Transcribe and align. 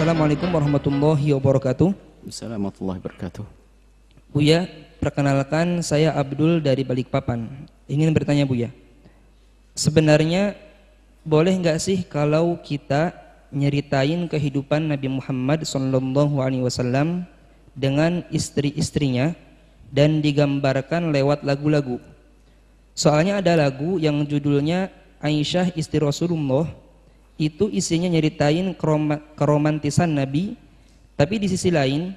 Assalamualaikum 0.00 0.48
warahmatullahi 0.48 1.36
wabarakatuh. 1.36 1.92
Assalamualaikum 2.24 2.88
warahmatullahi 2.88 2.98
wabarakatuh. 3.04 3.44
Buya, 4.32 4.64
perkenalkan 4.96 5.84
saya 5.84 6.16
Abdul 6.16 6.64
dari 6.64 6.88
Balikpapan. 6.88 7.68
Ingin 7.84 8.08
bertanya 8.16 8.48
Buya, 8.48 8.72
sebenarnya 9.76 10.56
boleh 11.20 11.52
nggak 11.52 11.76
sih 11.76 12.00
kalau 12.08 12.56
kita 12.64 13.12
nyeritain 13.52 14.24
kehidupan 14.24 14.88
Nabi 14.88 15.20
Muhammad 15.20 15.68
Sallallahu 15.68 16.40
Alaihi 16.40 16.64
Wasallam 16.64 17.28
dengan 17.76 18.24
istri-istrinya 18.32 19.36
dan 19.92 20.24
digambarkan 20.24 21.12
lewat 21.12 21.44
lagu-lagu? 21.44 22.00
Soalnya 22.96 23.44
ada 23.44 23.52
lagu 23.52 24.00
yang 24.00 24.24
judulnya 24.24 24.88
Aisyah 25.20 25.76
istri 25.76 26.00
Rasulullah 26.00 26.72
itu 27.40 27.72
isinya 27.72 28.12
nyeritain 28.12 28.76
keroma- 28.76 29.24
keromantisan 29.32 30.12
Nabi. 30.12 30.60
Tapi 31.16 31.40
di 31.40 31.48
sisi 31.48 31.72
lain 31.72 32.12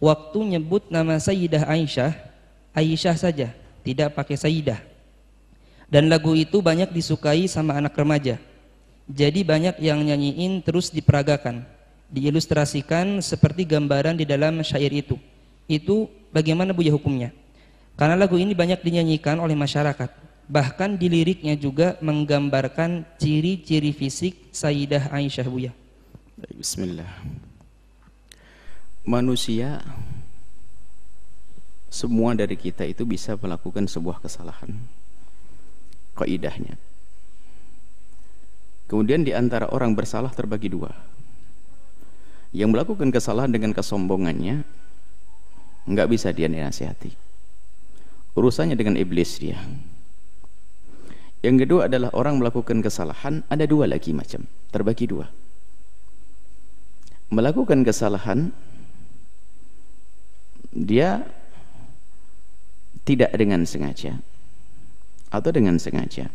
waktu 0.00 0.56
nyebut 0.56 0.88
nama 0.88 1.20
Sayyidah 1.20 1.68
Aisyah 1.68 2.12
Aisyah 2.72 3.16
saja 3.16 3.48
tidak 3.84 4.16
pakai 4.16 4.40
Sayyidah. 4.40 4.80
Dan 5.92 6.08
lagu 6.08 6.32
itu 6.32 6.64
banyak 6.64 6.88
disukai 6.88 7.44
sama 7.52 7.76
anak 7.76 7.92
remaja. 7.96 8.40
Jadi 9.06 9.44
banyak 9.44 9.78
yang 9.78 10.02
nyanyiin 10.02 10.64
terus 10.64 10.90
diperagakan 10.90 11.62
diilustrasikan 12.10 13.18
seperti 13.22 13.66
gambaran 13.66 14.18
di 14.18 14.26
dalam 14.26 14.62
syair 14.62 14.90
itu. 14.90 15.18
Itu 15.66 16.10
bagaimana 16.30 16.70
Buya 16.74 16.94
hukumnya? 16.94 17.30
Karena 17.96 18.18
lagu 18.18 18.36
ini 18.36 18.52
banyak 18.52 18.82
dinyanyikan 18.82 19.40
oleh 19.40 19.56
masyarakat 19.56 20.10
Bahkan 20.46 20.94
di 20.94 21.10
liriknya 21.10 21.58
juga 21.58 21.98
menggambarkan 21.98 23.18
ciri-ciri 23.18 23.90
fisik 23.90 24.54
Sayyidah 24.54 25.10
Aisyah 25.10 25.46
Buya. 25.50 25.72
Bismillah. 26.54 27.10
Manusia 29.02 29.82
semua 31.90 32.36
dari 32.38 32.54
kita 32.54 32.86
itu 32.86 33.02
bisa 33.02 33.34
melakukan 33.34 33.90
sebuah 33.90 34.22
kesalahan. 34.22 34.70
Kaidahnya. 36.14 36.78
Kemudian 38.86 39.26
di 39.26 39.34
antara 39.34 39.66
orang 39.74 39.98
bersalah 39.98 40.30
terbagi 40.30 40.70
dua. 40.70 40.94
Yang 42.54 42.70
melakukan 42.70 43.10
kesalahan 43.10 43.50
dengan 43.50 43.74
kesombongannya 43.74 44.62
nggak 45.90 46.08
bisa 46.10 46.30
dia 46.30 46.46
nasihati. 46.46 47.10
Urusannya 48.38 48.78
dengan 48.78 48.94
iblis 48.94 49.42
dia. 49.42 49.58
Yang 51.46 51.62
kedua 51.62 51.86
adalah 51.86 52.10
orang 52.10 52.42
melakukan 52.42 52.82
kesalahan 52.82 53.46
ada 53.46 53.62
dua 53.70 53.86
lagi 53.86 54.10
macam, 54.10 54.42
terbagi 54.74 55.06
dua. 55.06 55.30
Melakukan 57.30 57.86
kesalahan 57.86 58.50
dia 60.74 61.22
tidak 63.06 63.30
dengan 63.38 63.62
sengaja 63.62 64.18
atau 65.30 65.50
dengan 65.54 65.78
sengaja. 65.78 66.34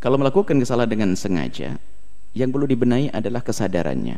Kalau 0.00 0.16
melakukan 0.16 0.56
kesalahan 0.56 0.88
dengan 0.88 1.12
sengaja, 1.12 1.76
yang 2.32 2.48
perlu 2.48 2.64
dibenahi 2.64 3.12
adalah 3.12 3.44
kesadarannya. 3.44 4.16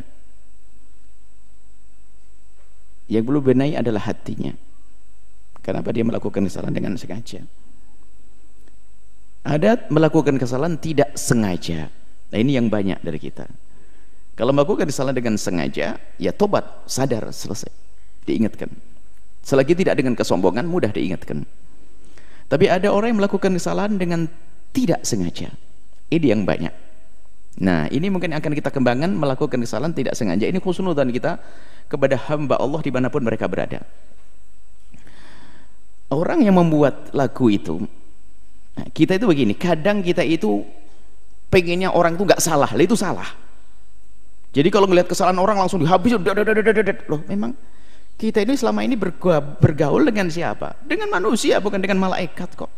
Yang 3.10 3.22
perlu 3.26 3.42
dibenahi 3.42 3.82
adalah 3.82 4.06
hatinya. 4.06 4.54
Kenapa 5.58 5.90
dia 5.90 6.06
melakukan 6.06 6.46
kesalahan 6.46 6.70
dengan 6.78 6.94
sengaja? 6.94 7.42
Ada 9.44 9.86
melakukan 9.92 10.40
kesalahan 10.40 10.80
tidak 10.80 11.12
sengaja. 11.20 11.92
Nah 12.32 12.38
ini 12.40 12.56
yang 12.56 12.72
banyak 12.72 12.98
dari 13.04 13.20
kita. 13.20 13.44
Kalau 14.34 14.50
melakukan 14.50 14.88
kesalahan 14.88 15.14
dengan 15.14 15.36
sengaja, 15.38 16.00
ya 16.18 16.32
tobat, 16.32 16.64
sadar, 16.88 17.28
selesai. 17.30 17.70
Diingatkan. 18.24 18.72
Selagi 19.44 19.76
tidak 19.76 20.00
dengan 20.00 20.16
kesombongan, 20.16 20.64
mudah 20.64 20.90
diingatkan. 20.90 21.44
Tapi 22.48 22.66
ada 22.66 22.90
orang 22.90 23.14
yang 23.14 23.20
melakukan 23.20 23.52
kesalahan 23.52 23.94
dengan 24.00 24.26
tidak 24.72 25.04
sengaja. 25.04 25.52
Ini 26.08 26.34
yang 26.34 26.42
banyak. 26.48 26.72
Nah, 27.62 27.86
ini 27.92 28.10
mungkin 28.10 28.34
akan 28.34 28.52
kita 28.58 28.74
kembangkan 28.74 29.14
melakukan 29.14 29.60
kesalahan 29.62 29.94
tidak 29.94 30.18
sengaja. 30.18 30.50
Ini 30.50 30.58
khusnudan 30.58 31.12
kita 31.14 31.38
kepada 31.86 32.18
hamba 32.26 32.58
Allah 32.58 32.80
di 32.82 32.90
mana 32.90 33.06
pun 33.12 33.22
mereka 33.22 33.46
berada. 33.46 33.86
Orang 36.10 36.42
yang 36.42 36.58
membuat 36.58 37.14
lagu 37.14 37.46
itu 37.46 37.86
Nah, 38.74 38.86
kita 38.90 39.16
itu 39.18 39.26
begini, 39.30 39.54
kadang 39.54 40.02
kita 40.02 40.26
itu 40.26 40.66
pengennya 41.46 41.94
orang 41.94 42.18
itu 42.18 42.26
nggak 42.26 42.42
salah, 42.42 42.70
lah 42.74 42.82
itu 42.82 42.98
salah. 42.98 43.30
Jadi 44.54 44.70
kalau 44.70 44.86
melihat 44.90 45.10
kesalahan 45.10 45.38
orang 45.38 45.58
langsung 45.58 45.82
dihabis, 45.82 46.18
loh 47.10 47.20
memang 47.26 47.54
kita 48.14 48.42
ini 48.42 48.54
selama 48.54 48.86
ini 48.86 48.94
bergaul 49.58 50.02
dengan 50.06 50.30
siapa? 50.30 50.78
Dengan 50.86 51.10
manusia, 51.10 51.58
bukan 51.58 51.82
dengan 51.82 51.98
malaikat 52.02 52.54
kok. 52.54 52.70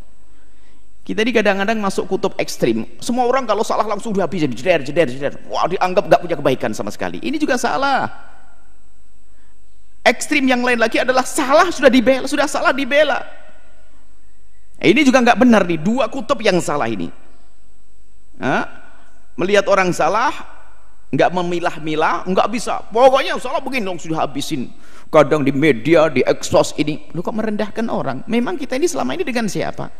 Kita 1.06 1.22
ini 1.22 1.30
kadang-kadang 1.30 1.78
masuk 1.78 2.10
kutub 2.10 2.34
ekstrim. 2.40 2.82
Semua 2.98 3.30
orang 3.30 3.46
kalau 3.46 3.62
salah 3.62 3.86
langsung 3.86 4.10
dihabis, 4.10 4.48
jeder, 4.50 4.82
jeder, 4.82 5.06
jeder. 5.06 5.32
Wah 5.46 5.68
dianggap 5.70 6.10
nggak 6.10 6.20
punya 6.24 6.36
kebaikan 6.36 6.72
sama 6.74 6.90
sekali. 6.90 7.22
Ini 7.22 7.38
juga 7.38 7.54
salah. 7.54 8.10
Ekstrim 10.02 10.50
yang 10.50 10.66
lain 10.66 10.82
lagi 10.82 10.98
adalah 10.98 11.22
salah 11.22 11.70
sudah 11.70 11.92
dibela, 11.92 12.26
sudah 12.26 12.50
salah 12.50 12.74
dibela 12.74 13.45
ini 14.86 15.02
juga 15.02 15.18
nggak 15.18 15.38
benar 15.42 15.66
nih, 15.66 15.82
dua 15.82 16.06
kutub 16.06 16.38
yang 16.38 16.62
salah 16.62 16.86
ini. 16.86 17.10
Melihat 19.36 19.66
orang 19.66 19.90
salah, 19.92 20.32
nggak 21.10 21.30
memilah-milah, 21.34 22.24
nggak 22.24 22.48
bisa. 22.54 22.80
Pokoknya 22.88 23.36
salah 23.42 23.60
begini 23.60 23.84
dong 23.84 23.98
sudah 23.98 24.24
habisin. 24.24 24.70
Kadang 25.06 25.46
di 25.46 25.52
media, 25.54 26.10
di 26.10 26.24
eksos 26.24 26.74
ini, 26.80 27.10
lu 27.14 27.22
kok 27.22 27.36
merendahkan 27.36 27.86
orang? 27.86 28.26
Memang 28.26 28.58
kita 28.58 28.74
ini 28.74 28.90
selama 28.90 29.14
ini 29.14 29.22
dengan 29.22 29.46
siapa? 29.46 29.90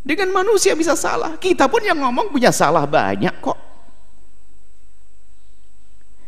Dengan 0.00 0.32
manusia 0.32 0.72
bisa 0.72 0.96
salah. 0.96 1.36
Kita 1.36 1.68
pun 1.68 1.84
yang 1.84 2.00
ngomong 2.00 2.32
punya 2.32 2.52
salah 2.52 2.88
banyak 2.88 3.36
kok. 3.40 3.58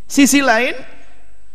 Sisi 0.09 0.45
lain, 0.45 0.77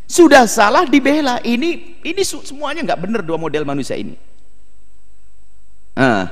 sudah 0.10 0.50
salah 0.50 0.90
dibela. 0.90 1.38
Ini 1.46 2.02
ini 2.02 2.22
semuanya 2.26 2.82
nggak 2.86 3.02
benar 3.06 3.22
dua 3.22 3.38
model 3.38 3.66
manusia 3.66 3.94
ini. 3.98 4.18
Nah, 5.98 6.30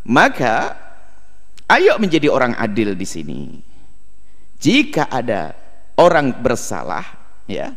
maka 0.00 0.80
ayo 1.68 2.00
menjadi 2.00 2.32
orang 2.32 2.56
adil 2.56 2.96
di 2.96 3.04
sini. 3.04 3.40
Jika 4.56 5.12
ada 5.12 5.52
orang 6.00 6.32
bersalah, 6.40 7.04
ya, 7.44 7.76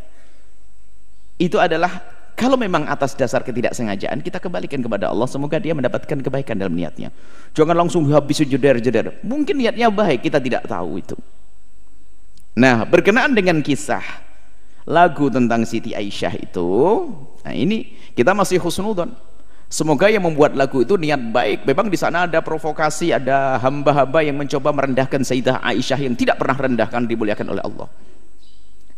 itu 1.35 1.59
adalah 1.59 1.99
kalau 2.37 2.55
memang 2.55 2.87
atas 2.87 3.11
dasar 3.11 3.43
ketidaksengajaan 3.43 4.23
kita 4.23 4.39
kembalikan 4.39 4.79
kepada 4.79 5.11
Allah. 5.11 5.27
Semoga 5.27 5.59
dia 5.59 5.75
mendapatkan 5.75 6.15
kebaikan 6.23 6.55
dalam 6.55 6.71
niatnya. 6.71 7.11
Jangan 7.51 7.75
langsung 7.75 8.07
habis 8.07 8.39
jeder-jeder. 8.39 9.19
Mungkin 9.25 9.59
niatnya 9.59 9.91
baik 9.91 10.23
kita 10.23 10.39
tidak 10.39 10.63
tahu 10.63 11.03
itu. 11.03 11.17
Nah 12.55 12.87
berkenaan 12.87 13.35
dengan 13.35 13.59
kisah 13.59 14.23
lagu 14.87 15.27
tentang 15.27 15.67
Siti 15.67 15.91
Aisyah 15.91 16.33
itu 16.39 16.71
nah 17.43 17.51
ini 17.51 17.91
kita 18.15 18.31
masih 18.31 18.55
husnudon 18.63 19.11
Semoga 19.67 20.07
yang 20.07 20.23
membuat 20.23 20.55
lagu 20.55 20.79
itu 20.79 20.95
niat 20.95 21.19
baik. 21.19 21.67
Memang 21.67 21.91
di 21.91 21.99
sana 21.99 22.23
ada 22.23 22.39
provokasi, 22.39 23.11
ada 23.11 23.59
hamba-hamba 23.59 24.23
yang 24.23 24.39
mencoba 24.39 24.71
merendahkan 24.71 25.27
Sayyidah 25.27 25.59
Aisyah 25.59 25.99
yang 26.07 26.15
tidak 26.15 26.39
pernah 26.39 26.55
rendahkan 26.55 27.03
dimuliakan 27.03 27.51
oleh 27.51 27.63
Allah. 27.67 27.87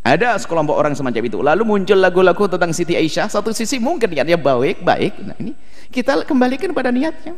Ada 0.06 0.38
sekelompok 0.38 0.78
orang 0.78 0.94
semacam 0.94 1.22
itu. 1.26 1.38
Lalu 1.42 1.62
muncul 1.66 1.98
lagu-lagu 1.98 2.46
tentang 2.46 2.70
Siti 2.70 2.94
Aisyah. 2.94 3.26
Satu 3.26 3.50
sisi 3.50 3.82
mungkin 3.82 4.14
niatnya 4.14 4.38
baik, 4.38 4.80
baik. 4.86 5.12
Nah 5.26 5.36
ini 5.42 5.58
kita 5.90 6.22
kembalikan 6.22 6.70
pada 6.70 6.94
niatnya. 6.94 7.34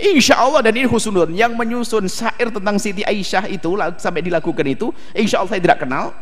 Insya 0.00 0.40
Allah 0.40 0.64
dan 0.64 0.72
ini 0.80 0.88
yang 1.36 1.52
menyusun 1.60 2.08
syair 2.08 2.48
tentang 2.48 2.80
Siti 2.80 3.04
Aisyah 3.04 3.52
itu 3.52 3.76
sampai 4.00 4.24
dilakukan 4.24 4.64
itu, 4.64 4.96
insya 5.12 5.44
Allah 5.44 5.52
saya 5.52 5.60
tidak 5.60 5.84
kenal. 5.84 6.16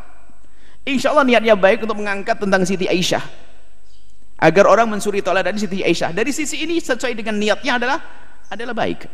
Insya 0.82 1.14
Allah 1.14 1.22
niatnya 1.22 1.54
baik 1.54 1.86
untuk 1.86 1.94
mengangkat 2.02 2.42
tentang 2.42 2.66
Siti 2.66 2.90
Aisyah 2.90 3.47
agar 4.38 4.64
orang 4.70 4.86
mensuri 4.86 5.18
dari 5.20 5.58
Siti 5.58 5.82
Aisyah. 5.82 6.14
Dari 6.14 6.30
sisi 6.30 6.62
ini 6.62 6.78
sesuai 6.78 7.12
dengan 7.18 7.34
niatnya 7.36 7.82
adalah 7.82 7.98
adalah 8.48 8.74
baik. 8.74 9.10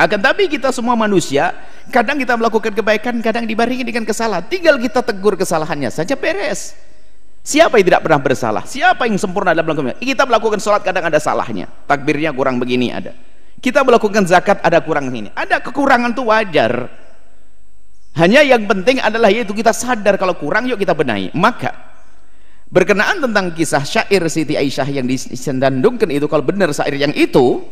Akan 0.00 0.16
tapi 0.16 0.48
kita 0.48 0.72
semua 0.72 0.96
manusia 0.96 1.52
kadang 1.92 2.16
kita 2.16 2.32
melakukan 2.32 2.72
kebaikan 2.72 3.20
kadang 3.20 3.44
dibarengi 3.44 3.84
dengan 3.84 4.08
kesalahan. 4.08 4.48
Tinggal 4.48 4.80
kita 4.80 5.04
tegur 5.04 5.36
kesalahannya 5.36 5.92
saja 5.92 6.16
beres. 6.16 6.72
Siapa 7.40 7.80
yang 7.80 7.88
tidak 7.88 8.02
pernah 8.04 8.20
bersalah? 8.20 8.64
Siapa 8.68 9.08
yang 9.08 9.16
sempurna 9.16 9.56
dalam 9.56 9.64
melakukan 9.64 9.96
kita 10.00 10.28
melakukan 10.28 10.60
sholat 10.60 10.84
kadang 10.84 11.08
ada 11.08 11.20
salahnya. 11.20 11.68
Takbirnya 11.88 12.32
kurang 12.36 12.60
begini 12.60 12.92
ada. 12.92 13.16
Kita 13.60 13.84
melakukan 13.84 14.24
zakat 14.24 14.60
ada 14.64 14.80
kurang 14.80 15.12
ini. 15.12 15.28
Ada 15.36 15.60
kekurangan 15.60 16.16
itu 16.16 16.24
wajar. 16.24 16.72
Hanya 18.16 18.40
yang 18.40 18.64
penting 18.64 19.04
adalah 19.04 19.28
yaitu 19.28 19.52
kita 19.52 19.72
sadar 19.72 20.16
kalau 20.16 20.36
kurang 20.36 20.64
yuk 20.68 20.80
kita 20.80 20.96
benahi. 20.96 21.28
Maka 21.36 21.89
berkenaan 22.70 23.18
tentang 23.18 23.50
kisah 23.50 23.82
syair 23.82 24.22
Siti 24.30 24.54
Aisyah 24.54 24.88
yang 24.88 25.06
disendandungkan 25.10 26.06
itu 26.08 26.30
kalau 26.30 26.46
benar 26.46 26.70
syair 26.70 26.94
yang 26.94 27.10
itu 27.18 27.66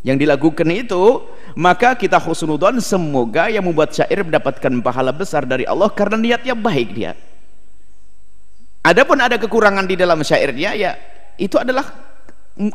yang 0.00 0.16
dilakukan 0.16 0.64
itu 0.72 1.28
maka 1.60 1.92
kita 1.92 2.16
husnudon 2.16 2.80
semoga 2.80 3.52
yang 3.52 3.68
membuat 3.68 3.92
syair 3.92 4.24
mendapatkan 4.24 4.72
pahala 4.80 5.12
besar 5.12 5.44
dari 5.44 5.68
Allah 5.68 5.92
karena 5.92 6.16
niatnya 6.16 6.56
baik 6.56 6.88
dia. 6.96 7.12
Adapun 8.80 9.20
ada 9.20 9.36
kekurangan 9.36 9.84
di 9.84 9.92
dalam 9.92 10.24
syairnya 10.24 10.72
ya 10.72 10.96
itu 11.36 11.60
adalah 11.60 11.84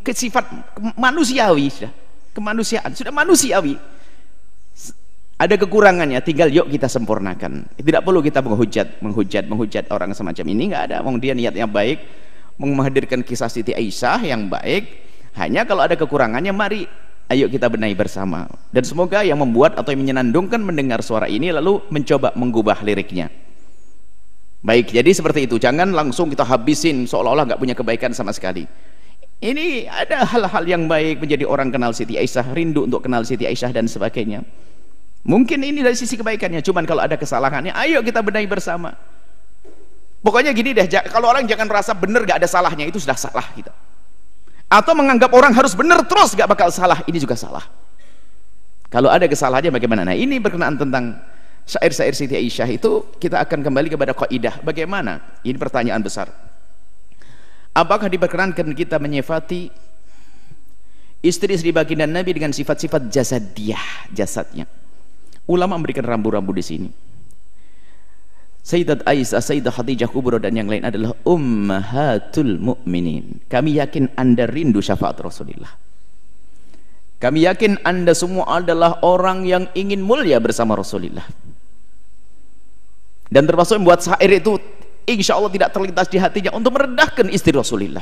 sifat 0.06 0.46
manusiawi 0.94 1.66
sudah. 1.74 1.94
Kemanusiaan 2.36 2.92
sudah 2.94 3.16
manusiawi 3.16 3.95
ada 5.36 5.60
kekurangannya 5.60 6.24
tinggal 6.24 6.48
yuk 6.48 6.72
kita 6.72 6.88
sempurnakan. 6.88 7.68
Tidak 7.76 8.02
perlu 8.08 8.24
kita 8.24 8.40
menghujat 8.40 9.04
menghujat 9.04 9.44
menghujat 9.52 9.86
orang 9.92 10.16
semacam 10.16 10.46
ini 10.48 10.72
nggak 10.72 10.84
ada. 10.92 10.98
Mau 11.04 11.12
dia 11.20 11.36
niatnya 11.36 11.68
baik 11.68 12.00
menghadirkan 12.56 13.20
kisah 13.20 13.52
Siti 13.52 13.76
Aisyah 13.76 14.24
yang 14.24 14.48
baik. 14.48 15.04
Hanya 15.36 15.68
kalau 15.68 15.84
ada 15.84 16.00
kekurangannya 16.00 16.56
mari 16.56 16.88
ayo 17.28 17.52
kita 17.52 17.68
benahi 17.68 17.92
bersama. 17.92 18.48
Dan 18.72 18.88
semoga 18.88 19.28
yang 19.28 19.36
membuat 19.36 19.76
atau 19.76 19.92
yang 19.92 20.08
menyenandungkan 20.08 20.64
mendengar 20.64 21.04
suara 21.04 21.28
ini 21.28 21.52
lalu 21.52 21.84
mencoba 21.92 22.32
mengubah 22.40 22.80
liriknya. 22.80 23.28
Baik 24.64 24.96
jadi 24.96 25.12
seperti 25.12 25.52
itu. 25.52 25.60
Jangan 25.60 25.92
langsung 25.92 26.32
kita 26.32 26.48
habisin 26.48 27.04
seolah-olah 27.12 27.44
nggak 27.52 27.60
punya 27.60 27.76
kebaikan 27.76 28.16
sama 28.16 28.32
sekali. 28.32 28.64
Ini 29.44 29.92
ada 29.92 30.24
hal-hal 30.24 30.64
yang 30.64 30.88
baik 30.88 31.20
menjadi 31.20 31.44
orang 31.44 31.76
kenal 31.76 31.92
Siti 31.92 32.16
Aisyah 32.16 32.56
rindu 32.56 32.88
untuk 32.88 33.04
kenal 33.04 33.28
Siti 33.28 33.44
Aisyah 33.44 33.76
dan 33.76 33.92
sebagainya 33.92 34.48
mungkin 35.26 35.60
ini 35.66 35.82
dari 35.82 35.98
sisi 35.98 36.14
kebaikannya 36.16 36.62
cuman 36.62 36.86
kalau 36.86 37.02
ada 37.02 37.18
kesalahannya 37.18 37.74
ayo 37.74 38.00
kita 38.06 38.22
benahi 38.22 38.46
bersama. 38.46 38.94
Pokoknya 40.26 40.58
gini 40.58 40.74
deh 40.74 40.90
kalau 41.10 41.30
orang 41.30 41.46
jangan 41.46 41.70
merasa 41.70 41.94
benar 41.94 42.26
gak 42.26 42.42
ada 42.42 42.50
salahnya 42.50 42.90
itu 42.90 42.98
sudah 42.98 43.14
salah 43.14 43.46
kita. 43.54 43.70
Atau 44.66 44.98
menganggap 44.98 45.30
orang 45.34 45.54
harus 45.54 45.78
benar 45.78 46.02
terus 46.06 46.34
gak 46.34 46.50
bakal 46.50 46.74
salah 46.74 47.02
ini 47.06 47.22
juga 47.22 47.38
salah. 47.38 47.62
Kalau 48.90 49.10
ada 49.10 49.30
kesalahannya 49.30 49.70
bagaimana? 49.70 50.02
Nah 50.02 50.18
ini 50.18 50.42
berkenaan 50.42 50.82
tentang 50.82 51.22
syair-syair 51.66 52.18
Siti 52.18 52.34
Aisyah 52.34 52.70
itu 52.74 53.06
kita 53.22 53.38
akan 53.42 53.62
kembali 53.62 53.94
kepada 53.94 54.18
kaidah. 54.18 54.62
Bagaimana? 54.66 55.22
Ini 55.46 55.58
pertanyaan 55.62 56.02
besar. 56.02 56.34
Apakah 57.76 58.10
diperkenankan 58.10 58.66
kita 58.74 58.98
menyifati 58.98 59.70
istri-istri 61.22 61.70
baginda 61.70 62.10
Nabi 62.10 62.34
dengan 62.34 62.50
sifat-sifat 62.50 63.14
jasadiah 63.14 64.10
jasadnya 64.10 64.66
ulama 65.46 65.78
memberikan 65.78 66.06
rambu-rambu 66.06 66.52
di 66.54 66.64
sini 66.66 66.90
Sayyidat 68.66 69.06
Aisyah, 69.06 69.46
Sayyidah 69.46 69.70
Khadijah 69.70 70.10
Kubro 70.10 70.42
dan 70.42 70.58
yang 70.58 70.66
lain 70.66 70.82
adalah 70.82 71.14
ummahatul 71.22 72.58
mu'minin. 72.58 73.46
Kami 73.46 73.78
yakin 73.78 74.10
Anda 74.18 74.50
rindu 74.50 74.82
syafaat 74.82 75.22
Rasulullah. 75.22 75.70
Kami 77.22 77.46
yakin 77.46 77.86
Anda 77.86 78.18
semua 78.18 78.58
adalah 78.58 79.06
orang 79.06 79.46
yang 79.46 79.70
ingin 79.78 80.02
mulia 80.02 80.42
bersama 80.42 80.74
Rasulullah. 80.74 81.30
Dan 83.30 83.46
termasuk 83.46 83.78
membuat 83.78 84.02
syair 84.02 84.34
itu 84.34 84.58
insya 85.06 85.38
Allah 85.38 85.54
tidak 85.54 85.70
terlintas 85.70 86.10
di 86.10 86.18
hatinya 86.18 86.58
untuk 86.58 86.74
merendahkan 86.74 87.30
istri 87.30 87.54
Rasulullah. 87.54 88.02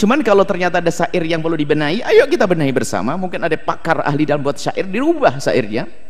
Cuman 0.00 0.24
kalau 0.24 0.48
ternyata 0.48 0.80
ada 0.80 0.88
syair 0.88 1.20
yang 1.28 1.44
perlu 1.44 1.60
dibenahi, 1.60 2.00
ayo 2.00 2.24
kita 2.24 2.48
benahi 2.48 2.72
bersama. 2.72 3.20
Mungkin 3.20 3.44
ada 3.44 3.56
pakar 3.60 4.00
ahli 4.00 4.24
dalam 4.24 4.40
buat 4.40 4.56
syair, 4.56 4.88
dirubah 4.88 5.36
syairnya 5.44 6.05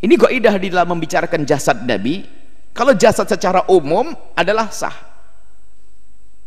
ini 0.00 0.14
kaidah 0.16 0.56
di 0.56 0.72
dalam 0.72 0.96
membicarakan 0.96 1.44
jasad 1.44 1.84
Nabi. 1.84 2.24
Kalau 2.72 2.96
jasad 2.96 3.28
secara 3.28 3.68
umum 3.68 4.16
adalah 4.32 4.72
sah. 4.72 4.94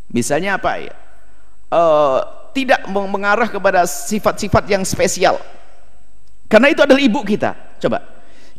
Misalnya 0.09 0.57
apa 0.57 0.71
ya? 0.81 0.93
Uh, 1.73 2.19
tidak 2.53 2.85
mengarah 2.89 3.49
kepada 3.49 3.85
sifat-sifat 3.85 4.63
yang 4.69 4.81
spesial. 4.85 5.37
Karena 6.49 6.69
itu 6.69 6.81
adalah 6.85 7.01
ibu 7.01 7.21
kita. 7.21 7.77
Coba. 7.81 8.01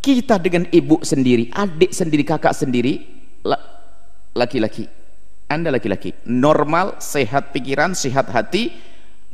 Kita 0.05 0.37
dengan 0.37 0.69
ibu 0.69 1.01
sendiri, 1.01 1.49
adik 1.49 1.89
sendiri, 1.89 2.29
kakak 2.29 2.53
sendiri, 2.53 3.01
laki-laki. 4.37 4.85
Anda 5.49 5.73
laki-laki, 5.73 6.13
normal, 6.29 7.01
sehat 7.01 7.57
pikiran, 7.57 7.97
sehat 7.97 8.29
hati, 8.29 8.75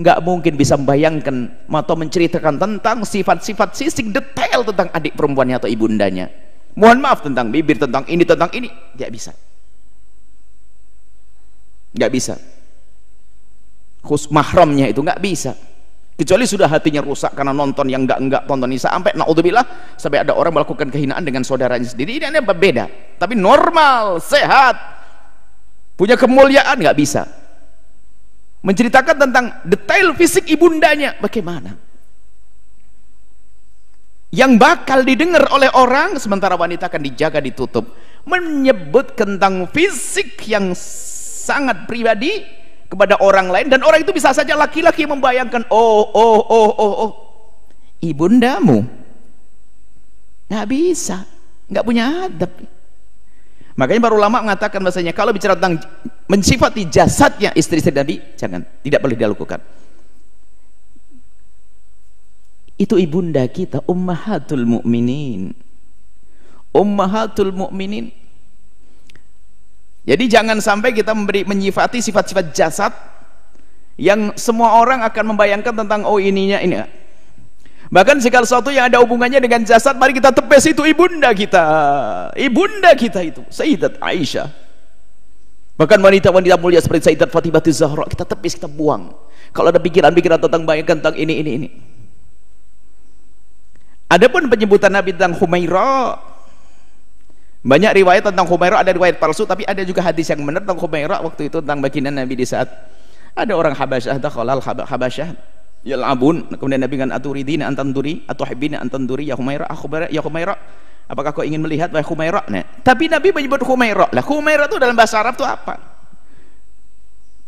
nggak 0.00 0.18
mungkin 0.24 0.56
bisa 0.56 0.80
membayangkan 0.80 1.68
atau 1.68 1.94
menceritakan 1.94 2.56
tentang 2.56 3.04
sifat-sifat 3.04 3.76
sisik 3.76 4.08
detail 4.08 4.64
tentang 4.64 4.88
adik 4.96 5.12
perempuannya 5.12 5.60
atau 5.60 5.68
ibundanya. 5.68 6.32
Mohon 6.72 6.98
maaf 7.04 7.20
tentang 7.20 7.52
bibir 7.52 7.76
tentang 7.76 8.08
ini 8.08 8.24
tentang 8.24 8.48
ini. 8.56 8.72
Nggak 8.96 9.10
bisa. 9.12 9.32
Nggak 11.92 12.10
bisa. 12.16 12.34
Khus 14.00 14.32
mahramnya 14.32 14.88
itu 14.88 15.04
nggak 15.04 15.20
bisa. 15.20 15.52
Kecuali 16.16 16.44
sudah 16.44 16.68
hatinya 16.68 17.00
rusak 17.04 17.32
karena 17.32 17.52
nonton 17.52 17.88
yang 17.88 18.08
enggak 18.08 18.20
enggak 18.20 18.42
tonton. 18.48 18.72
Ini 18.72 18.80
sampai 18.80 19.12
naudzubillah 19.16 19.96
sampai 20.00 20.24
ada 20.24 20.32
orang 20.32 20.56
melakukan 20.56 20.88
kehinaan 20.88 21.20
dengan 21.24 21.44
saudaranya 21.44 21.88
sendiri. 21.88 22.20
Ini 22.20 22.32
ada 22.32 22.40
beda. 22.40 22.88
Tapi 23.20 23.36
normal 23.36 24.20
sehat. 24.20 24.76
Punya 26.00 26.16
kemuliaan 26.16 26.80
nggak 26.80 26.96
bisa 26.96 27.39
menceritakan 28.60 29.16
tentang 29.28 29.46
detail 29.64 30.12
fisik 30.16 30.48
ibundanya. 30.48 31.16
Bagaimana? 31.20 31.76
Yang 34.30 34.52
bakal 34.62 35.02
didengar 35.02 35.50
oleh 35.50 35.66
orang 35.74 36.14
sementara 36.22 36.54
wanita 36.54 36.86
akan 36.86 37.02
dijaga 37.02 37.42
ditutup. 37.42 37.90
Menyebut 38.28 39.16
tentang 39.16 39.66
fisik 39.72 40.38
yang 40.46 40.70
sangat 40.76 41.88
pribadi 41.90 42.46
kepada 42.86 43.18
orang 43.18 43.50
lain. 43.50 43.66
Dan 43.66 43.82
orang 43.82 44.04
itu 44.04 44.14
bisa 44.14 44.30
saja 44.30 44.54
laki-laki 44.54 45.08
membayangkan 45.08 45.66
oh 45.72 46.04
oh 46.14 46.40
oh 46.46 46.70
oh 46.78 46.94
oh. 47.08 47.12
Ibundamu. 47.98 48.86
Nggak 50.46 50.66
bisa. 50.70 51.26
Nggak 51.70 51.86
punya 51.86 52.04
adab 52.30 52.52
Makanya 53.80 54.00
para 54.04 54.12
ulama 54.12 54.44
mengatakan 54.44 54.84
bahasanya 54.84 55.16
kalau 55.16 55.32
bicara 55.32 55.56
tentang 55.56 55.80
mensifati 56.28 56.84
jasadnya 56.84 57.48
istri-istri 57.56 57.88
Nabi, 57.96 58.20
jangan, 58.36 58.60
tidak 58.84 59.00
boleh 59.00 59.16
dilakukan. 59.16 59.56
Itu 62.76 63.00
ibunda 63.00 63.40
kita, 63.48 63.80
ummahatul 63.88 64.68
mu'minin. 64.68 65.56
Ummahatul 66.76 67.56
mu'minin. 67.56 68.12
Jadi 70.04 70.24
jangan 70.28 70.60
sampai 70.60 70.92
kita 70.92 71.16
memberi 71.16 71.48
menyifati 71.48 72.04
sifat-sifat 72.04 72.52
jasad 72.52 72.92
yang 73.96 74.36
semua 74.36 74.76
orang 74.76 75.00
akan 75.08 75.24
membayangkan 75.32 75.72
tentang 75.72 76.04
oh 76.04 76.20
ininya 76.20 76.60
ini 76.60 76.99
bahkan 77.90 78.16
segala 78.22 78.46
sesuatu 78.46 78.70
yang 78.70 78.86
ada 78.86 79.02
hubungannya 79.02 79.42
dengan 79.42 79.66
jasad 79.66 79.98
mari 79.98 80.14
kita 80.14 80.30
tepes 80.30 80.70
itu 80.70 80.82
ibunda 80.86 81.34
kita. 81.34 81.64
Ibunda 82.38 82.94
kita 82.94 83.20
itu 83.26 83.42
Sayyidat 83.50 83.98
Aisyah. 83.98 84.48
Bahkan 85.74 85.98
wanita-wanita 85.98 86.56
mulia 86.56 86.78
seperti 86.78 87.10
Sayyidat 87.10 87.34
Fatimah 87.34 87.60
Zahra 87.68 88.06
kita 88.06 88.24
tepis 88.24 88.56
kita 88.56 88.70
buang. 88.70 89.12
Kalau 89.50 89.74
ada 89.74 89.82
pikiran-pikiran 89.82 90.38
tentang 90.38 90.62
bayangkan 90.62 91.02
tentang 91.02 91.16
ini 91.18 91.34
ini 91.42 91.50
ini. 91.58 91.68
Adapun 94.10 94.46
penyebutan 94.50 94.90
Nabi 94.90 95.14
tentang 95.14 95.38
Humaira 95.38 96.18
banyak 97.60 97.92
riwayat 98.00 98.24
tentang 98.24 98.48
Humaira 98.48 98.80
ada 98.80 98.88
riwayat 98.88 99.20
palsu 99.20 99.44
tapi 99.44 99.68
ada 99.68 99.84
juga 99.84 100.00
hadis 100.00 100.32
yang 100.32 100.40
benar 100.40 100.64
tentang 100.64 100.80
Humaira 100.80 101.20
waktu 101.20 101.52
itu 101.52 101.60
tentang 101.60 101.84
baginda 101.84 102.08
Nabi 102.08 102.40
di 102.40 102.48
saat 102.48 102.72
ada 103.36 103.52
orang 103.52 103.76
Habasyah 103.76 104.16
dakhalal 104.16 104.64
Habasyah 104.64 105.59
yal'abun. 105.84 106.48
Kemudian 106.56 106.80
Nabi 106.80 106.96
kan 107.00 107.10
aturidina 107.12 107.64
antanduri 107.68 108.24
atau 108.28 108.44
hibina 108.44 108.80
antanduri 108.80 109.28
ya 109.28 109.36
Humaira 109.36 109.66
akhbara 109.68 110.06
ya 110.12 110.20
Humaira. 110.20 110.56
Apakah 111.10 111.34
kau 111.34 111.42
ingin 111.42 111.58
melihat 111.58 111.90
wahai 111.90 112.06
Humaira? 112.06 112.46
Nah, 112.46 112.62
tapi 112.86 113.10
Nabi 113.10 113.34
menyebut 113.34 113.66
Humaira. 113.66 114.06
Lah 114.14 114.22
Humaira 114.22 114.70
itu 114.70 114.78
dalam 114.78 114.94
bahasa 114.94 115.18
Arab 115.18 115.34
itu 115.34 115.42
apa? 115.42 115.74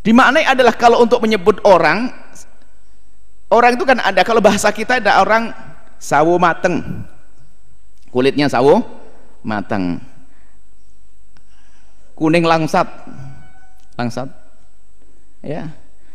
Dimaknai 0.03 0.43
adalah 0.43 0.75
kalau 0.75 0.99
untuk 0.99 1.23
menyebut 1.23 1.63
orang 1.63 2.11
orang 3.47 3.71
itu 3.79 3.87
kan 3.87 4.03
ada. 4.03 4.19
Kalau 4.27 4.43
bahasa 4.43 4.67
kita 4.75 4.99
ada 4.99 5.23
orang 5.23 5.55
sawo 5.95 6.35
mateng. 6.35 7.07
Kulitnya 8.11 8.51
sawo 8.51 8.83
mateng. 9.47 10.03
Kuning 12.19 12.43
langsat. 12.43 12.85
Langsat. 13.95 14.27
Ya 15.39 15.71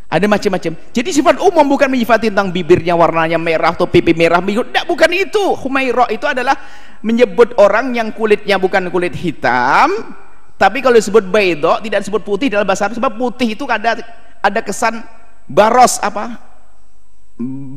ada 0.09 0.25
macam-macam. 0.25 0.73
Jadi 0.73 1.11
sifat 1.13 1.37
umum 1.45 1.69
bukan 1.69 1.93
menyifati 1.93 2.33
tentang 2.33 2.49
bibirnya 2.49 2.97
warnanya 2.97 3.37
merah 3.37 3.77
atau 3.77 3.85
pipi 3.85 4.17
merah 4.17 4.41
tidak 4.41 4.89
bukan 4.89 5.11
itu. 5.13 5.45
Humaira 5.61 6.09
itu 6.09 6.25
adalah 6.25 6.57
menyebut 7.05 7.53
orang 7.61 7.93
yang 7.93 8.09
kulitnya 8.17 8.57
bukan 8.57 8.89
kulit 8.89 9.13
hitam 9.15 10.17
tapi 10.59 10.83
kalau 10.83 10.99
disebut 10.99 11.31
baido 11.31 11.79
tidak 11.85 12.03
disebut 12.03 12.23
putih 12.27 12.51
dalam 12.51 12.67
bahasa 12.67 12.91
Arab 12.91 12.99
sebab 12.99 13.13
putih 13.15 13.55
itu 13.55 13.63
ada 13.71 13.95
ada 14.43 14.61
kesan 14.65 15.07
baros 15.47 16.03
apa? 16.03 16.43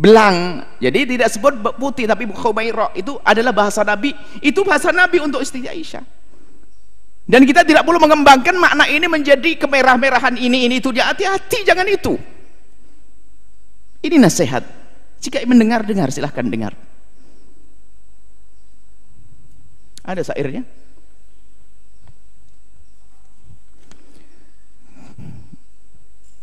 Belang. 0.01 0.65
Jadi 0.81 1.13
tidak 1.13 1.29
sebut 1.29 1.53
putih 1.77 2.09
tapi 2.09 2.25
Humaira 2.25 2.89
itu 2.97 3.21
adalah 3.21 3.53
bahasa 3.53 3.85
Nabi. 3.85 4.17
Itu 4.41 4.65
bahasa 4.65 4.89
Nabi 4.89 5.21
untuk 5.21 5.45
istri 5.45 5.61
Aisyah 5.61 6.20
dan 7.29 7.45
kita 7.45 7.61
tidak 7.61 7.85
perlu 7.85 8.01
mengembangkan 8.01 8.57
makna 8.57 8.89
ini 8.89 9.05
menjadi 9.05 9.55
kemerah-merahan 9.61 10.35
ini 10.41 10.65
ini 10.65 10.81
itu. 10.81 10.89
Hati-hati 10.89 11.61
jangan 11.61 11.85
itu. 11.85 12.17
Ini 14.01 14.17
nasihat. 14.17 14.65
Jika 15.21 15.45
mendengar 15.45 15.85
dengar. 15.85 16.09
Silahkan 16.09 16.43
dengar. 16.49 16.73
Ada 20.01 20.33
sairnya 20.33 20.65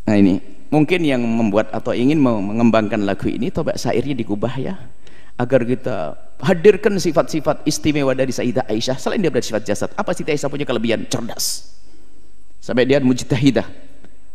nah 0.07 0.17
ini. 0.17 0.41
Mungkin 0.69 1.01
yang 1.01 1.25
membuat 1.25 1.73
atau 1.73 1.97
ingin 1.97 2.21
mengembangkan 2.21 3.01
lagu 3.01 3.25
ini 3.25 3.49
coba 3.49 3.73
sairnya 3.81 4.13
digubah 4.13 4.53
ya 4.61 4.77
agar 5.39 5.63
kita 5.63 6.19
hadirkan 6.43 6.99
sifat-sifat 6.99 7.63
istimewa 7.63 8.11
dari 8.13 8.35
Sayyidah 8.35 8.67
Aisyah. 8.67 8.99
Selain 8.99 9.23
dia 9.23 9.31
sifat 9.31 9.63
jasad 9.63 9.91
apa 9.95 10.11
Sayyidah 10.11 10.35
Aisyah 10.35 10.51
punya 10.51 10.67
kelebihan? 10.67 11.07
Cerdas. 11.07 11.75
Sampai 12.59 12.85
dia 12.85 12.99
mujtahidah. 12.99 13.65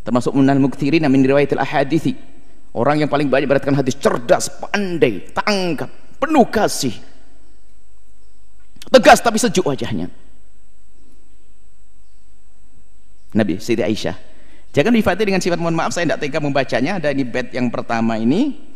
Termasuk 0.03 0.31
menal 0.35 0.59
muktirin 0.63 1.03
min 1.11 1.21
riwayatil 1.23 1.59
ahadithi. 1.59 2.15
Orang 2.73 3.03
yang 3.03 3.11
paling 3.11 3.29
banyak 3.29 3.45
beratkan 3.45 3.77
hadis 3.77 3.93
cerdas 3.99 4.49
pandai 4.49 5.29
tangkap 5.29 5.91
penuh 6.17 6.47
kasih. 6.49 6.95
Tegas 8.89 9.19
tapi 9.21 9.37
sejuk 9.37 9.67
wajahnya. 9.67 10.09
Nabi 13.35 13.59
Sayyidah 13.59 13.87
Aisyah. 13.91 14.17
Jangan 14.73 14.89
difatih 14.89 15.25
dengan 15.29 15.41
sifat 15.43 15.61
mohon 15.61 15.77
maaf 15.77 15.93
saya 15.93 16.09
tidak 16.09 16.25
tega 16.25 16.39
membacanya. 16.41 16.97
Ada 16.97 17.13
di 17.13 17.21
bed 17.21 17.53
yang 17.53 17.69
pertama 17.69 18.17
ini 18.17 18.72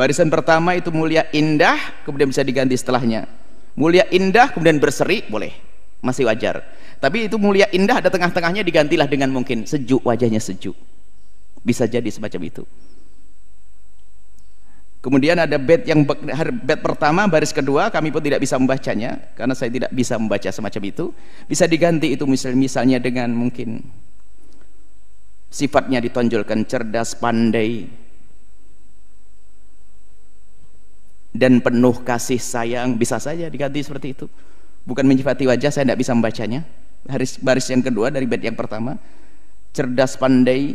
barisan 0.00 0.32
pertama 0.32 0.72
itu 0.72 0.88
mulia 0.88 1.28
indah 1.28 1.76
kemudian 2.08 2.32
bisa 2.32 2.40
diganti 2.40 2.72
setelahnya. 2.72 3.28
Mulia 3.76 4.08
indah 4.08 4.48
kemudian 4.48 4.80
berseri 4.80 5.28
boleh. 5.28 5.52
Masih 6.00 6.24
wajar. 6.24 6.64
Tapi 6.96 7.28
itu 7.28 7.36
mulia 7.36 7.68
indah 7.68 8.00
ada 8.00 8.08
tengah-tengahnya 8.08 8.64
digantilah 8.64 9.04
dengan 9.04 9.28
mungkin 9.28 9.68
sejuk 9.68 10.00
wajahnya 10.00 10.40
sejuk. 10.40 10.72
Bisa 11.60 11.84
jadi 11.84 12.08
semacam 12.08 12.40
itu. 12.48 12.64
Kemudian 15.00 15.36
ada 15.36 15.56
bed 15.56 15.84
yang 15.88 16.04
bed 16.04 16.80
pertama 16.80 17.24
baris 17.24 17.56
kedua 17.56 17.88
kami 17.88 18.12
pun 18.12 18.20
tidak 18.20 18.40
bisa 18.40 18.60
membacanya 18.60 19.32
karena 19.32 19.56
saya 19.56 19.72
tidak 19.72 19.92
bisa 19.92 20.16
membaca 20.16 20.48
semacam 20.48 20.82
itu. 20.88 21.12
Bisa 21.44 21.68
diganti 21.68 22.16
itu 22.16 22.24
misal 22.24 22.56
misalnya 22.56 22.96
dengan 23.00 23.32
mungkin 23.32 23.84
sifatnya 25.48 26.04
ditonjolkan 26.04 26.64
cerdas 26.64 27.16
pandai 27.16 27.99
dan 31.30 31.62
penuh 31.62 31.94
kasih 32.02 32.38
sayang. 32.38 32.98
Bisa 32.98 33.18
saja 33.22 33.46
diganti 33.46 33.82
seperti 33.82 34.14
itu. 34.14 34.26
Bukan 34.84 35.06
menyifati 35.06 35.46
wajah 35.46 35.70
saya 35.70 35.84
tidak 35.86 36.00
bisa 36.02 36.12
membacanya. 36.14 36.66
Baris, 37.06 37.40
baris 37.40 37.66
yang 37.70 37.80
kedua 37.80 38.10
dari 38.12 38.26
bait 38.26 38.42
yang 38.42 38.58
pertama. 38.58 38.98
Cerdas 39.70 40.18
pandai 40.18 40.74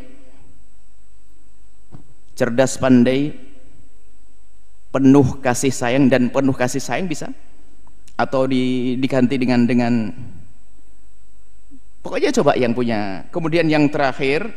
cerdas 2.35 2.75
pandai 2.79 3.35
penuh 4.91 5.39
kasih 5.43 5.71
sayang. 5.71 6.07
Dan 6.07 6.31
penuh 6.31 6.55
kasih 6.55 6.79
sayang 6.79 7.07
bisa? 7.12 7.31
Atau 8.15 8.47
di, 8.47 8.95
diganti 8.95 9.35
dengan 9.35 9.67
dengan 9.67 9.93
pokoknya 12.00 12.31
coba 12.31 12.55
yang 12.55 12.71
punya. 12.71 13.27
Kemudian 13.27 13.67
yang 13.67 13.91
terakhir 13.91 14.47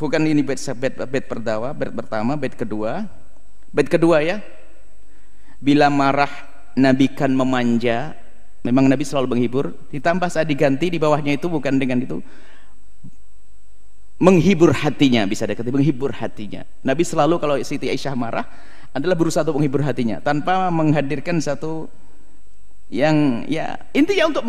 bukan 0.00 0.24
ini 0.26 0.42
bed 0.42 0.58
bed 0.58 0.94
bed 1.06 1.24
pertama 1.30 1.70
bed 1.70 1.94
pertama 1.94 2.32
bed 2.34 2.58
kedua 2.58 3.06
Bait 3.72 3.88
kedua 3.88 4.20
ya. 4.20 4.44
Bila 5.58 5.88
marah 5.88 6.30
Nabi 6.76 7.08
kan 7.10 7.32
memanja. 7.32 8.14
Memang 8.62 8.86
Nabi 8.86 9.02
selalu 9.02 9.36
menghibur. 9.36 9.74
Ditambah 9.90 10.28
saat 10.30 10.46
diganti 10.46 10.92
di 10.92 11.00
bawahnya 11.02 11.34
itu 11.34 11.50
bukan 11.50 11.80
dengan 11.80 11.98
itu 12.04 12.22
menghibur 14.22 14.70
hatinya 14.70 15.26
bisa 15.26 15.42
dikatakan 15.50 15.82
menghibur 15.82 16.14
hatinya. 16.14 16.62
Nabi 16.86 17.02
selalu 17.02 17.42
kalau 17.42 17.58
Siti 17.66 17.90
Aisyah 17.90 18.14
marah 18.14 18.46
adalah 18.94 19.18
berusaha 19.18 19.42
untuk 19.42 19.58
menghibur 19.58 19.82
hatinya 19.82 20.22
tanpa 20.22 20.70
menghadirkan 20.70 21.42
satu 21.42 21.90
yang 22.86 23.42
ya 23.50 23.74
intinya 23.90 24.30
untuk 24.30 24.46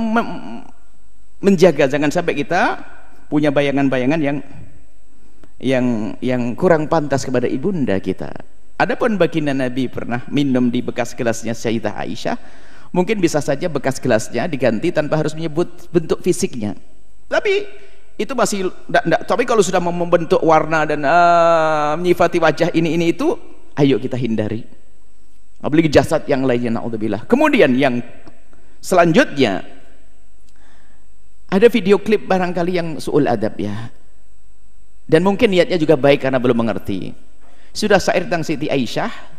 menjaga 1.41 1.89
jangan 1.89 2.13
sampai 2.13 2.37
kita 2.37 2.85
punya 3.33 3.49
bayangan-bayangan 3.49 4.21
yang 4.21 4.37
yang 5.57 6.13
yang 6.21 6.53
kurang 6.53 6.85
pantas 6.85 7.25
kepada 7.25 7.49
ibunda 7.49 7.97
kita. 7.97 8.29
Adapun 8.83 9.15
baginda 9.15 9.55
Nabi 9.55 9.87
pernah 9.87 10.27
minum 10.27 10.67
di 10.67 10.83
bekas 10.83 11.15
gelasnya 11.15 11.55
Sayyidah 11.55 11.95
Aisyah, 12.03 12.35
mungkin 12.91 13.23
bisa 13.23 13.39
saja 13.39 13.71
bekas 13.71 13.95
gelasnya 13.95 14.43
diganti 14.43 14.91
tanpa 14.91 15.15
harus 15.23 15.31
menyebut 15.31 15.87
bentuk 15.87 16.19
fisiknya. 16.19 16.75
Tapi 17.31 17.63
itu 18.19 18.35
masih 18.35 18.75
enggak, 18.91 19.03
enggak. 19.07 19.21
tapi 19.23 19.43
kalau 19.47 19.63
sudah 19.63 19.79
membentuk 19.79 20.43
warna 20.43 20.83
dan 20.83 20.99
uh, 21.07 21.95
menyifati 21.95 22.43
wajah 22.43 22.69
ini 22.75 22.99
ini 22.99 23.15
itu, 23.15 23.39
ayo 23.79 23.95
kita 24.03 24.19
hindari. 24.19 24.67
Apalagi 25.63 25.87
jasad 25.87 26.27
yang 26.27 26.43
lainnya 26.43 26.75
naudzubillah. 26.75 27.23
Kemudian 27.23 27.71
yang 27.79 28.03
selanjutnya 28.83 29.63
ada 31.47 31.67
video 31.71 32.03
klip 32.03 32.27
barangkali 32.27 32.71
yang 32.75 32.87
suul 32.99 33.31
adab 33.31 33.55
ya. 33.55 33.87
Dan 35.07 35.23
mungkin 35.23 35.55
niatnya 35.55 35.79
juga 35.79 35.95
baik 35.95 36.27
karena 36.27 36.35
belum 36.35 36.67
mengerti 36.67 37.31
sudah 37.73 37.97
syair 37.97 38.29
tentang 38.29 38.45
Siti 38.45 38.69
Aisyah. 38.69 39.33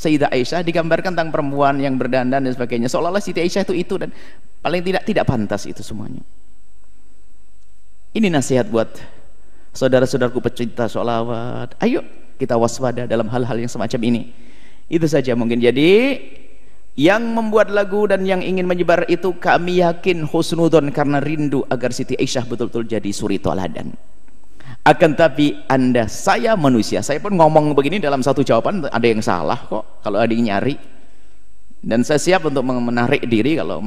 Sayyidah 0.00 0.32
Aisyah 0.32 0.64
digambarkan 0.64 1.12
tentang 1.12 1.28
perempuan 1.28 1.76
yang 1.76 2.00
berdandan 2.00 2.40
dan 2.40 2.52
sebagainya. 2.54 2.88
Seolah-olah 2.88 3.20
Siti 3.20 3.42
Aisyah 3.42 3.68
itu 3.68 3.74
itu 3.76 3.94
dan 4.00 4.14
paling 4.64 4.80
tidak 4.80 5.02
tidak 5.04 5.28
pantas 5.28 5.68
itu 5.68 5.82
semuanya. 5.84 6.24
Ini 8.16 8.32
nasihat 8.32 8.70
buat 8.70 8.88
saudara-saudaraku 9.76 10.40
pecinta 10.40 10.88
sholawat. 10.88 11.76
Ayo 11.82 12.00
kita 12.40 12.56
waspada 12.56 13.04
dalam 13.04 13.28
hal-hal 13.28 13.60
yang 13.60 13.68
semacam 13.68 14.00
ini. 14.08 14.22
Itu 14.88 15.04
saja 15.04 15.36
mungkin. 15.36 15.60
Jadi 15.60 16.16
yang 16.96 17.22
membuat 17.36 17.70
lagu 17.70 18.08
dan 18.08 18.24
yang 18.24 18.40
ingin 18.40 18.66
menyebar 18.66 19.06
itu 19.06 19.36
kami 19.36 19.84
yakin 19.84 20.26
husnudon 20.26 20.90
karena 20.90 21.20
rindu 21.20 21.62
agar 21.68 21.92
Siti 21.92 22.16
Aisyah 22.16 22.48
betul-betul 22.48 22.88
jadi 22.88 23.10
suri 23.12 23.36
toladan 23.38 23.94
akan 24.80 25.12
tapi 25.12 25.60
anda 25.68 26.08
saya 26.08 26.56
manusia 26.56 27.04
saya 27.04 27.20
pun 27.20 27.36
ngomong 27.36 27.76
begini 27.76 28.00
dalam 28.00 28.24
satu 28.24 28.40
jawaban 28.40 28.88
ada 28.88 29.04
yang 29.04 29.20
salah 29.20 29.60
kok 29.68 30.00
kalau 30.00 30.16
ada 30.16 30.32
yang 30.32 30.48
nyari. 30.48 30.76
Dan 31.80 32.04
saya 32.04 32.20
siap 32.20 32.44
untuk 32.44 32.60
menarik 32.60 33.24
diri 33.24 33.56
kalau 33.56 33.80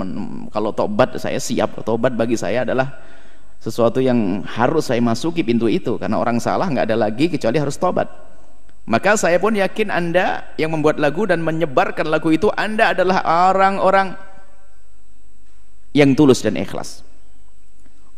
kalau 0.50 0.74
tobat 0.74 1.14
saya 1.22 1.38
siap. 1.38 1.86
Tobat 1.86 2.18
bagi 2.18 2.34
saya 2.34 2.66
adalah 2.66 2.90
sesuatu 3.62 4.02
yang 4.02 4.42
harus 4.50 4.90
saya 4.90 4.98
masuki 4.98 5.46
pintu 5.46 5.70
itu. 5.70 6.02
Karena 6.02 6.18
orang 6.18 6.42
salah 6.42 6.66
nggak 6.74 6.90
ada 6.90 6.98
lagi 6.98 7.30
kecuali 7.30 7.62
harus 7.62 7.78
tobat. 7.78 8.10
Maka 8.90 9.14
saya 9.14 9.38
pun 9.38 9.54
yakin 9.54 9.94
anda 9.94 10.42
yang 10.58 10.74
membuat 10.74 10.98
lagu 10.98 11.30
dan 11.30 11.46
menyebarkan 11.46 12.10
lagu 12.10 12.34
itu 12.34 12.50
anda 12.58 12.98
adalah 12.98 13.22
orang-orang 13.54 14.18
yang 15.94 16.18
tulus 16.18 16.42
dan 16.42 16.58
ikhlas. 16.58 17.06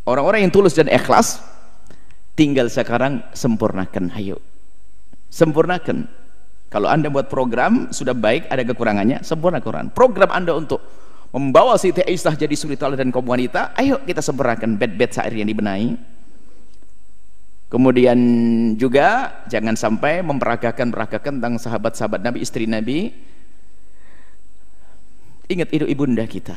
Orang-orang 0.08 0.48
yang 0.48 0.54
tulus 0.56 0.72
dan 0.72 0.88
ikhlas 0.88 1.44
tinggal 2.36 2.68
sekarang 2.68 3.24
sempurnakan 3.32 4.12
ayo. 4.20 4.38
Sempurnakan. 5.32 6.06
Kalau 6.70 6.92
anda 6.92 7.08
buat 7.08 7.32
program 7.32 7.90
sudah 7.96 8.12
baik 8.12 8.52
ada 8.52 8.60
kekurangannya 8.68 9.24
sempurnakan 9.24 9.96
program 9.96 10.28
anda 10.28 10.52
untuk 10.52 10.84
membawa 11.32 11.80
Siti 11.80 12.04
Aisyah 12.04 12.36
jadi 12.36 12.52
suri 12.52 12.76
dan 12.76 13.16
kaum 13.16 13.24
wanita 13.24 13.72
ayo 13.80 14.04
kita 14.04 14.20
sempurnakan 14.20 14.76
bed-bed 14.76 15.12
syair 15.16 15.32
yang 15.32 15.48
dibenahi. 15.48 15.96
Kemudian 17.72 18.20
juga 18.78 19.42
jangan 19.50 19.74
sampai 19.76 20.22
memperagakan-peragakan 20.22 21.42
tentang 21.42 21.56
sahabat-sahabat 21.60 22.22
Nabi 22.24 22.38
istri 22.44 22.70
Nabi. 22.70 23.10
Ingat 25.50 25.70
itu 25.72 25.86
ibunda 25.86 26.26
kita 26.26 26.56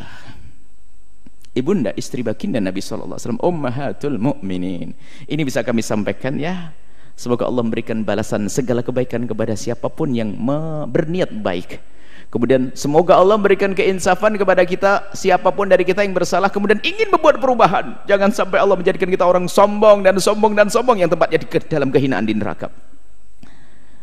ibunda 1.59 1.91
istri 1.99 2.23
baginda 2.23 2.63
Nabi 2.63 2.79
sallallahu 2.79 3.19
alaihi 3.19 3.27
wasallam 3.27 3.43
ummahatul 3.43 4.17
mukminin. 4.17 4.95
Ini 5.27 5.43
bisa 5.43 5.67
kami 5.67 5.83
sampaikan 5.83 6.39
ya. 6.39 6.71
Semoga 7.19 7.51
Allah 7.51 7.67
memberikan 7.67 8.07
balasan 8.07 8.47
segala 8.47 8.79
kebaikan 8.87 9.27
kepada 9.27 9.59
siapa 9.59 9.91
pun 9.91 10.15
yang 10.15 10.39
berniat 10.87 11.35
baik. 11.43 11.83
Kemudian 12.29 12.71
semoga 12.77 13.17
Allah 13.17 13.41
memberikan 13.41 13.73
keinsafan 13.73 14.37
kepada 14.37 14.63
kita 14.63 15.11
siapa 15.17 15.49
pun 15.49 15.65
dari 15.65 15.83
kita 15.83 16.05
yang 16.05 16.13
bersalah 16.13 16.53
kemudian 16.53 16.79
ingin 16.85 17.09
membuat 17.11 17.43
perubahan. 17.43 17.99
Jangan 18.07 18.31
sampai 18.31 18.63
Allah 18.63 18.77
menjadikan 18.79 19.09
kita 19.09 19.25
orang 19.25 19.49
sombong 19.49 20.05
dan 20.05 20.15
sombong 20.21 20.53
dan 20.55 20.69
sombong 20.69 21.01
yang 21.01 21.11
tempatnya 21.11 21.43
di 21.43 21.49
dalam 21.67 21.89
kehinaan 21.89 22.29
di 22.29 22.37
neraka. 22.37 22.69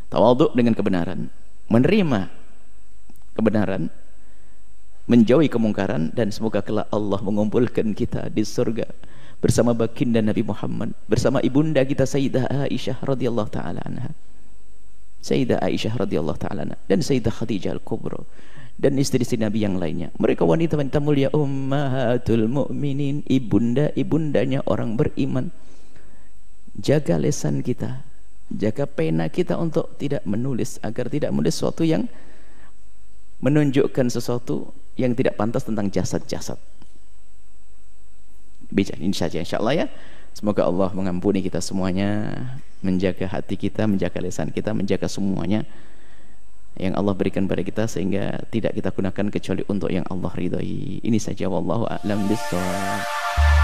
Tawaduk 0.09 0.57
dengan 0.57 0.73
kebenaran, 0.73 1.29
menerima 1.69 2.19
kebenaran 3.37 3.93
menjauhi 5.05 5.49
kemungkaran 5.49 6.09
dan 6.13 6.33
semoga 6.33 6.65
kelak 6.65 6.89
Allah 6.89 7.19
mengumpulkan 7.21 7.93
kita 7.93 8.29
di 8.33 8.41
surga 8.41 8.89
bersama 9.37 9.77
baginda 9.77 10.21
Nabi 10.25 10.41
Muhammad 10.41 10.97
bersama 11.05 11.37
ibunda 11.45 11.85
kita 11.85 12.09
Sayyidah 12.09 12.65
Aisyah 12.65 13.05
radhiyallahu 13.05 13.49
taala 13.53 13.81
anha. 13.85 14.11
Sayyidah 15.21 15.61
Aisyah 15.61 15.93
radhiyallahu 16.01 16.39
taala 16.41 16.73
dan 16.89 16.99
Sayyidah 17.01 17.33
Khadijah 17.33 17.77
al-Kubra 17.77 18.25
dan 18.81 18.97
istri-istri 18.97 19.37
Nabi 19.37 19.61
yang 19.61 19.77
lainnya. 19.77 20.09
Mereka 20.17 20.41
wanita-wanita 20.41 20.97
mulia 20.99 21.29
ummahatul 21.31 22.49
mukminin 22.49 23.21
ibunda-ibundanya 23.29 24.65
orang 24.65 24.97
beriman. 24.97 25.53
Jaga 26.75 27.15
lesan 27.21 27.61
kita 27.61 28.03
jaga 28.53 28.85
pena 28.85 29.25
kita 29.25 29.57
untuk 29.57 29.97
tidak 29.97 30.21
menulis 30.27 30.77
agar 30.85 31.09
tidak 31.09 31.33
menulis 31.33 31.57
sesuatu 31.57 31.81
yang 31.81 32.05
menunjukkan 33.41 34.07
sesuatu 34.13 34.69
yang 34.95 35.11
tidak 35.15 35.35
pantas 35.35 35.63
tentang 35.67 35.91
jasad-jasad. 35.91 36.59
Ini 38.75 39.13
saja 39.15 39.39
insyaallah 39.39 39.75
ya. 39.75 39.87
Semoga 40.35 40.67
Allah 40.67 40.91
mengampuni 40.91 41.39
kita 41.39 41.63
semuanya 41.63 42.27
menjaga 42.85 43.25
hati 43.25 43.57
kita 43.57 43.89
menjaga 43.89 44.21
lisan 44.21 44.53
kita 44.53 44.69
menjaga 44.77 45.09
semuanya 45.09 45.65
yang 46.77 46.93
Allah 46.93 47.17
berikan 47.17 47.49
pada 47.49 47.65
kita 47.65 47.89
sehingga 47.89 48.45
tidak 48.53 48.77
kita 48.77 48.93
gunakan 48.93 49.25
kecuali 49.33 49.63
untuk 49.65 49.89
yang 49.89 50.05
Allah 50.11 50.29
ridhai 50.29 51.01
ini 51.01 51.17
saja 51.17 51.49
wallahu 51.49 51.89
a'lam 51.89 52.29
bishawab 52.29 53.54